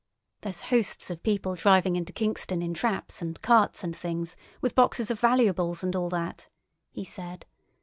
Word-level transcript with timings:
"There's 0.41 0.61
hosts 0.61 1.11
of 1.11 1.21
people 1.21 1.53
driving 1.53 1.95
into 1.95 2.11
Kingston 2.11 2.63
in 2.63 2.73
traps 2.73 3.21
and 3.21 3.39
carts 3.43 3.83
and 3.83 3.95
things, 3.95 4.35
with 4.59 4.73
boxes 4.73 5.11
of 5.11 5.19
valuables 5.19 5.83
and 5.83 5.95
all 5.95 6.09
that," 6.09 6.47
he 6.89 7.03
said. 7.05 7.45